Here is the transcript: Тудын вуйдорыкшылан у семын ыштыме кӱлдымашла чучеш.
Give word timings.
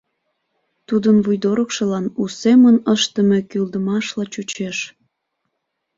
Тудын 0.87 1.17
вуйдорыкшылан 1.25 2.05
у 2.21 2.23
семын 2.41 2.75
ыштыме 2.93 3.39
кӱлдымашла 3.49 4.25
чучеш. 4.33 4.77